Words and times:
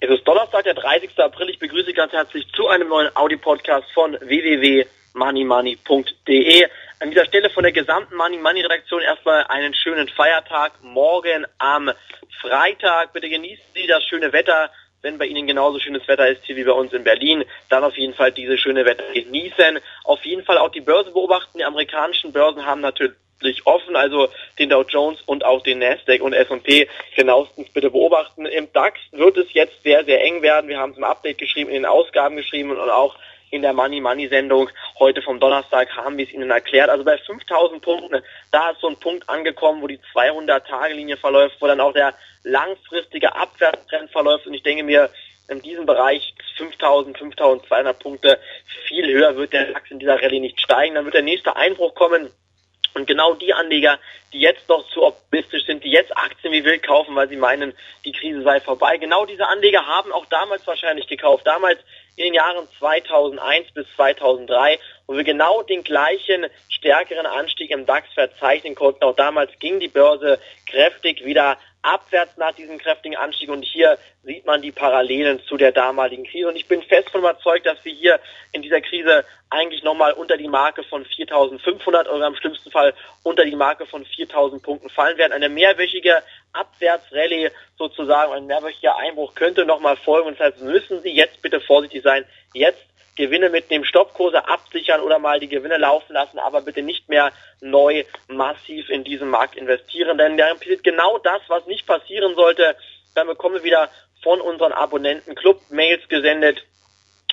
Donnerstag, 0.00 0.64
der 0.64 0.74
30. 0.74 1.18
April. 1.18 1.48
Ich 1.48 1.58
begrüße 1.58 1.94
ganz 1.94 2.12
herzlich 2.12 2.46
zu 2.52 2.68
einem 2.68 2.88
neuen 2.88 3.08
Audi-Podcast 3.16 3.90
von 3.94 4.18
www.moneymoney.de. 4.20 6.66
An 7.00 7.10
dieser 7.10 7.24
Stelle 7.24 7.48
von 7.50 7.62
der 7.62 7.72
gesamten 7.72 8.14
Money 8.16 8.36
Money 8.38 8.62
Redaktion 8.62 9.00
erstmal 9.00 9.44
einen 9.44 9.72
schönen 9.72 10.08
Feiertag. 10.08 10.72
Morgen 10.82 11.46
am 11.58 11.90
Freitag. 12.42 13.12
Bitte 13.14 13.30
genießen 13.30 13.64
Sie 13.74 13.86
das 13.86 14.04
schöne 14.04 14.32
Wetter. 14.32 14.70
Wenn 15.06 15.18
bei 15.18 15.26
Ihnen 15.26 15.46
genauso 15.46 15.78
schönes 15.78 16.08
Wetter 16.08 16.26
ist 16.26 16.44
hier 16.46 16.56
wie 16.56 16.64
bei 16.64 16.72
uns 16.72 16.92
in 16.92 17.04
Berlin, 17.04 17.44
dann 17.68 17.84
auf 17.84 17.96
jeden 17.96 18.12
Fall 18.12 18.32
diese 18.32 18.58
schöne 18.58 18.84
Wetter 18.84 19.04
genießen. 19.14 19.78
Auf 20.02 20.24
jeden 20.24 20.42
Fall 20.42 20.58
auch 20.58 20.72
die 20.72 20.80
Börse 20.80 21.12
beobachten. 21.12 21.58
Die 21.58 21.64
amerikanischen 21.64 22.32
Börsen 22.32 22.66
haben 22.66 22.80
natürlich 22.80 23.64
offen, 23.66 23.94
also 23.94 24.28
den 24.58 24.68
Dow 24.68 24.82
Jones 24.82 25.22
und 25.24 25.44
auch 25.44 25.62
den 25.62 25.78
Nasdaq 25.78 26.20
und 26.22 26.32
S&P 26.32 26.88
genauestens 27.14 27.68
bitte 27.68 27.90
beobachten. 27.90 28.46
Im 28.46 28.72
DAX 28.72 28.98
wird 29.12 29.36
es 29.36 29.52
jetzt 29.52 29.80
sehr, 29.84 30.04
sehr 30.04 30.24
eng 30.24 30.42
werden. 30.42 30.68
Wir 30.68 30.80
haben 30.80 30.90
es 30.90 30.98
im 30.98 31.04
Update 31.04 31.38
geschrieben, 31.38 31.70
in 31.70 31.82
den 31.82 31.86
Ausgaben 31.86 32.34
geschrieben 32.34 32.72
und 32.72 32.90
auch 32.90 33.14
in 33.50 33.62
der 33.62 33.72
Money 33.72 34.00
Money 34.00 34.28
Sendung 34.28 34.70
heute 34.98 35.22
vom 35.22 35.40
Donnerstag 35.40 35.94
haben 35.96 36.16
wir 36.18 36.26
es 36.26 36.32
Ihnen 36.32 36.50
erklärt. 36.50 36.90
Also 36.90 37.04
bei 37.04 37.16
5000 37.18 37.82
Punkten, 37.82 38.22
da 38.50 38.70
ist 38.70 38.80
so 38.80 38.88
ein 38.88 38.96
Punkt 38.96 39.28
angekommen, 39.28 39.82
wo 39.82 39.86
die 39.86 40.00
200-Tage-Linie 40.14 41.16
verläuft, 41.16 41.56
wo 41.60 41.66
dann 41.66 41.80
auch 41.80 41.92
der 41.92 42.14
langfristige 42.42 43.34
Abwärtstrend 43.34 44.10
verläuft 44.10 44.46
und 44.46 44.54
ich 44.54 44.62
denke 44.62 44.82
mir, 44.82 45.10
in 45.48 45.62
diesem 45.62 45.86
Bereich 45.86 46.34
5000, 46.56 47.16
5200 47.18 47.98
Punkte, 48.00 48.40
viel 48.88 49.06
höher 49.12 49.36
wird 49.36 49.52
der 49.52 49.72
DAX 49.72 49.90
in 49.90 50.00
dieser 50.00 50.20
Rallye 50.20 50.40
nicht 50.40 50.60
steigen. 50.60 50.96
Dann 50.96 51.04
wird 51.04 51.14
der 51.14 51.22
nächste 51.22 51.54
Einbruch 51.54 51.94
kommen 51.94 52.30
und 52.96 53.06
genau 53.06 53.34
die 53.34 53.52
Anleger, 53.52 53.98
die 54.32 54.40
jetzt 54.40 54.68
noch 54.70 54.88
zu 54.88 55.04
optimistisch 55.04 55.66
sind, 55.66 55.84
die 55.84 55.90
jetzt 55.90 56.16
Aktien 56.16 56.52
wie 56.52 56.64
wild 56.64 56.82
kaufen, 56.82 57.14
weil 57.14 57.28
sie 57.28 57.36
meinen, 57.36 57.74
die 58.06 58.12
Krise 58.12 58.42
sei 58.42 58.58
vorbei, 58.58 58.96
genau 58.96 59.26
diese 59.26 59.46
Anleger 59.46 59.86
haben 59.86 60.12
auch 60.12 60.24
damals 60.26 60.66
wahrscheinlich 60.66 61.06
gekauft. 61.06 61.46
Damals 61.46 61.78
in 62.16 62.24
den 62.24 62.34
Jahren 62.34 62.66
2001 62.78 63.72
bis 63.72 63.86
2003, 63.96 64.78
wo 65.06 65.14
wir 65.14 65.24
genau 65.24 65.62
den 65.62 65.84
gleichen 65.84 66.46
stärkeren 66.70 67.26
Anstieg 67.26 67.70
im 67.70 67.84
DAX 67.84 68.10
verzeichnen 68.14 68.74
konnten. 68.74 69.04
Auch 69.04 69.14
damals 69.14 69.50
ging 69.58 69.78
die 69.78 69.88
Börse 69.88 70.40
kräftig 70.66 71.22
wieder 71.22 71.58
abwärts 71.86 72.36
nach 72.36 72.52
diesem 72.52 72.78
kräftigen 72.78 73.16
Anstieg. 73.16 73.48
Und 73.48 73.62
hier 73.62 73.98
sieht 74.24 74.44
man 74.44 74.60
die 74.60 74.72
Parallelen 74.72 75.40
zu 75.46 75.56
der 75.56 75.72
damaligen 75.72 76.24
Krise. 76.24 76.48
Und 76.48 76.56
ich 76.56 76.66
bin 76.66 76.82
fest 76.82 77.10
von 77.10 77.20
überzeugt, 77.20 77.66
dass 77.66 77.82
wir 77.84 77.92
hier 77.92 78.20
in 78.52 78.62
dieser 78.62 78.80
Krise 78.80 79.24
eigentlich 79.48 79.84
nochmal 79.84 80.12
unter 80.12 80.36
die 80.36 80.48
Marke 80.48 80.82
von 80.82 81.04
4.500 81.04 82.08
oder 82.08 82.26
im 82.26 82.34
schlimmsten 82.34 82.70
Fall 82.70 82.92
unter 83.22 83.44
die 83.44 83.54
Marke 83.54 83.86
von 83.86 84.04
4.000 84.04 84.62
Punkten 84.62 84.90
fallen 84.90 85.16
werden. 85.18 85.32
Eine 85.32 85.48
mehrwöchige 85.48 86.22
Abwärtsrallye 86.52 87.50
sozusagen, 87.78 88.32
ein 88.32 88.46
mehrwöchiger 88.46 88.96
Einbruch 88.96 89.34
könnte 89.34 89.64
nochmal 89.64 89.96
folgen. 89.96 90.28
Und 90.28 90.34
deshalb 90.34 90.60
müssen 90.60 91.00
Sie 91.02 91.14
jetzt 91.14 91.40
bitte 91.42 91.60
vorsichtig 91.60 92.02
sein, 92.02 92.24
jetzt 92.52 92.84
Gewinne 93.16 93.48
mit 93.48 93.70
dem 93.70 93.84
Stoppkurse 93.84 94.46
absichern 94.46 95.00
oder 95.00 95.18
mal 95.18 95.40
die 95.40 95.48
Gewinne 95.48 95.78
laufen 95.78 96.12
lassen, 96.12 96.38
aber 96.38 96.60
bitte 96.60 96.82
nicht 96.82 97.08
mehr 97.08 97.32
neu 97.60 98.04
massiv 98.28 98.90
in 98.90 99.04
diesen 99.04 99.28
Markt 99.28 99.56
investieren, 99.56 100.18
denn 100.18 100.36
der 100.36 100.54
passiert 100.54 100.84
genau 100.84 101.18
das, 101.18 101.40
was 101.48 101.66
nicht 101.66 101.86
passieren 101.86 102.34
sollte. 102.34 102.76
Dann 103.14 103.26
bekommen 103.26 103.56
wir 103.56 103.64
wieder 103.64 103.90
von 104.22 104.40
unseren 104.40 104.72
Abonnenten 104.72 105.34
Club-Mails 105.34 106.08
gesendet, 106.08 106.62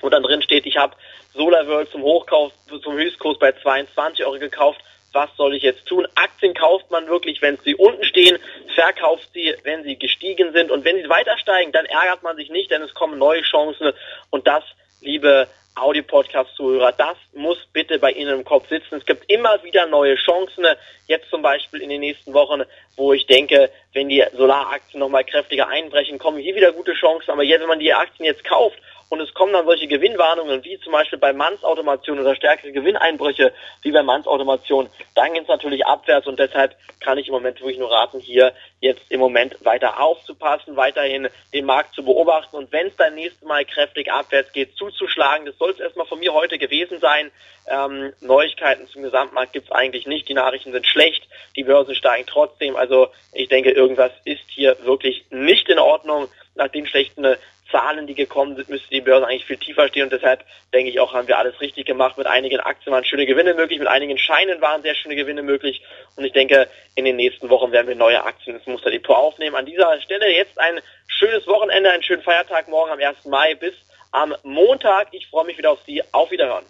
wo 0.00 0.10
dann 0.10 0.22
drin 0.22 0.42
steht, 0.42 0.66
ich 0.66 0.76
habe 0.76 0.96
SolarWorld 1.34 1.90
zum 1.90 2.02
Hochkauf, 2.02 2.52
zum 2.82 2.94
Höchstkurs 2.94 3.38
bei 3.38 3.52
22 3.52 4.24
Euro 4.24 4.38
gekauft. 4.38 4.80
Was 5.12 5.30
soll 5.36 5.54
ich 5.54 5.62
jetzt 5.62 5.86
tun? 5.86 6.06
Aktien 6.14 6.54
kauft 6.54 6.90
man 6.90 7.08
wirklich, 7.08 7.42
wenn 7.42 7.58
sie 7.58 7.74
unten 7.74 8.04
stehen, 8.04 8.38
verkauft 8.74 9.28
sie, 9.34 9.54
wenn 9.64 9.82
sie 9.82 9.96
gestiegen 9.96 10.52
sind 10.52 10.70
und 10.70 10.84
wenn 10.84 11.02
sie 11.02 11.08
weiter 11.08 11.36
steigen, 11.38 11.72
dann 11.72 11.86
ärgert 11.86 12.22
man 12.22 12.36
sich 12.36 12.50
nicht, 12.50 12.70
denn 12.70 12.82
es 12.82 12.94
kommen 12.94 13.18
neue 13.18 13.42
Chancen 13.42 13.92
und 14.30 14.46
das, 14.46 14.62
liebe 15.00 15.48
Audio-Podcast-Zuhörer, 15.76 16.92
das 16.92 17.16
muss 17.32 17.58
bitte 17.72 17.98
bei 17.98 18.10
Ihnen 18.12 18.40
im 18.40 18.44
Kopf 18.44 18.68
sitzen. 18.68 18.96
Es 18.96 19.06
gibt 19.06 19.30
immer 19.30 19.62
wieder 19.62 19.86
neue 19.86 20.16
Chancen, 20.16 20.64
jetzt 21.06 21.30
zum 21.30 21.42
Beispiel 21.42 21.80
in 21.80 21.88
den 21.88 22.00
nächsten 22.00 22.34
Wochen, 22.34 22.62
wo 22.96 23.12
ich 23.12 23.26
denke, 23.26 23.70
wenn 23.94 24.08
die 24.08 24.24
Solaraktien 24.36 25.00
nochmal 25.00 25.24
kräftiger 25.24 25.68
einbrechen, 25.68 26.18
kommen 26.18 26.38
hier 26.38 26.54
wieder 26.54 26.72
gute 26.72 26.92
Chancen. 26.92 27.30
Aber 27.30 27.42
jetzt, 27.42 27.60
wenn 27.60 27.68
man 27.68 27.78
die 27.78 27.94
Aktien 27.94 28.26
jetzt 28.26 28.44
kauft 28.44 28.78
und 29.10 29.20
es 29.20 29.34
kommen 29.34 29.52
dann 29.52 29.66
solche 29.66 29.88
Gewinnwarnungen, 29.88 30.64
wie 30.64 30.78
zum 30.80 30.92
Beispiel 30.92 31.18
bei 31.18 31.32
Manns 31.32 31.64
Automation 31.64 32.20
oder 32.20 32.36
stärkere 32.36 32.70
Gewinneinbrüche, 32.70 33.52
wie 33.82 33.90
bei 33.90 34.04
Manns 34.04 34.26
Automation, 34.26 34.88
dann 35.16 35.34
geht 35.34 35.42
es 35.42 35.48
natürlich 35.48 35.84
abwärts 35.84 36.28
und 36.28 36.38
deshalb 36.38 36.76
kann 37.00 37.18
ich 37.18 37.26
im 37.26 37.34
Moment 37.34 37.60
wirklich 37.60 37.78
nur 37.78 37.90
raten, 37.90 38.20
hier 38.20 38.52
jetzt 38.78 39.02
im 39.08 39.18
Moment 39.18 39.64
weiter 39.64 40.00
aufzupassen, 40.00 40.76
weiterhin 40.76 41.28
den 41.52 41.64
Markt 41.64 41.94
zu 41.94 42.04
beobachten 42.04 42.56
und 42.56 42.70
wenn 42.72 42.86
es 42.86 42.96
dann 42.96 43.16
nächstes 43.16 43.42
Mal 43.42 43.64
kräftig 43.64 44.12
abwärts 44.12 44.52
geht, 44.52 44.76
zuzuschlagen. 44.76 45.44
Das 45.44 45.58
soll 45.58 45.70
es 45.70 45.80
erstmal 45.80 46.06
von 46.06 46.20
mir 46.20 46.32
heute 46.32 46.58
gewesen 46.58 47.00
sein. 47.00 47.32
Ähm, 47.66 48.12
Neuigkeiten 48.20 48.86
zum 48.86 49.02
Gesamtmarkt 49.02 49.52
gibt 49.52 49.66
es 49.66 49.72
eigentlich 49.72 50.06
nicht. 50.06 50.28
Die 50.28 50.34
Nachrichten 50.34 50.72
sind 50.72 50.86
schlecht, 50.86 51.26
die 51.56 51.64
Börsen 51.64 51.96
steigen 51.96 52.26
trotzdem. 52.26 52.76
Also 52.76 53.08
ich 53.32 53.48
denke, 53.48 53.72
irgendwas 53.72 54.12
ist 54.24 54.44
hier 54.48 54.76
wirklich 54.84 55.24
nicht 55.30 55.68
in 55.68 55.80
Ordnung 55.80 56.28
nach 56.60 56.68
den 56.68 56.86
schlechten 56.86 57.26
Zahlen, 57.70 58.06
die 58.06 58.14
gekommen 58.14 58.56
sind, 58.56 58.68
müsste 58.68 58.90
die 58.90 59.00
Börse 59.00 59.26
eigentlich 59.26 59.46
viel 59.46 59.56
tiefer 59.56 59.88
stehen 59.88 60.04
und 60.04 60.12
deshalb 60.12 60.44
denke 60.72 60.90
ich 60.90 61.00
auch, 61.00 61.12
haben 61.12 61.28
wir 61.28 61.38
alles 61.38 61.60
richtig 61.60 61.86
gemacht. 61.86 62.18
Mit 62.18 62.26
einigen 62.26 62.60
Aktien 62.60 62.92
waren 62.92 63.04
schöne 63.04 63.26
Gewinne 63.26 63.54
möglich, 63.54 63.78
mit 63.78 63.88
einigen 63.88 64.18
Scheinen 64.18 64.60
waren 64.60 64.82
sehr 64.82 64.94
schöne 64.94 65.16
Gewinne 65.16 65.42
möglich 65.42 65.82
und 66.16 66.24
ich 66.24 66.32
denke, 66.32 66.68
in 66.94 67.04
den 67.04 67.16
nächsten 67.16 67.48
Wochen 67.48 67.72
werden 67.72 67.88
wir 67.88 67.94
neue 67.94 68.22
Aktien 68.24 68.56
ins 68.56 68.66
Musterdepot 68.66 69.16
aufnehmen. 69.16 69.56
An 69.56 69.66
dieser 69.66 70.00
Stelle 70.00 70.30
jetzt 70.30 70.58
ein 70.58 70.80
schönes 71.06 71.46
Wochenende, 71.46 71.90
einen 71.90 72.02
schönen 72.02 72.22
Feiertag 72.22 72.68
morgen 72.68 72.90
am 72.90 72.98
1. 72.98 73.24
Mai 73.26 73.54
bis 73.54 73.74
am 74.12 74.34
Montag. 74.42 75.08
Ich 75.12 75.28
freue 75.28 75.44
mich 75.44 75.58
wieder 75.58 75.70
auf 75.70 75.80
Sie. 75.86 76.02
Auf 76.12 76.30
Wiederhören. 76.30 76.64